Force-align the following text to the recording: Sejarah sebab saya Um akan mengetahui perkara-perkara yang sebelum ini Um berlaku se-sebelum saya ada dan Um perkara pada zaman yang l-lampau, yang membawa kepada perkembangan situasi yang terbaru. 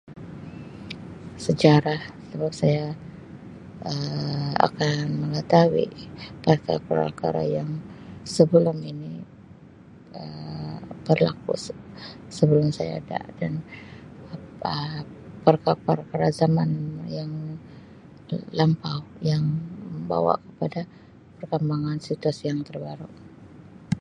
Sejarah 1.45 2.01
sebab 2.33 2.51
saya 2.61 2.85
Um 3.91 4.49
akan 4.67 4.97
mengetahui 5.29 5.85
perkara-perkara 6.43 7.43
yang 7.57 7.69
sebelum 8.35 8.77
ini 8.93 9.13
Um 10.19 10.79
berlaku 11.07 11.53
se-sebelum 11.65 12.67
saya 12.77 12.93
ada 13.01 13.19
dan 13.39 13.53
Um 14.33 14.41
perkara 15.45 16.01
pada 16.13 16.29
zaman 16.41 16.69
yang 17.17 17.31
l-lampau, 18.51 18.99
yang 19.29 19.43
membawa 19.95 20.33
kepada 20.49 20.81
perkembangan 21.37 21.97
situasi 22.07 22.43
yang 22.51 22.61
terbaru. 22.67 23.05